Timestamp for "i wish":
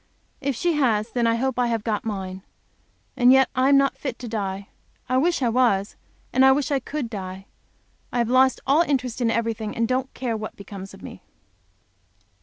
5.07-5.43, 6.43-6.71